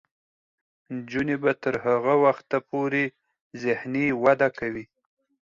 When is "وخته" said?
2.23-2.57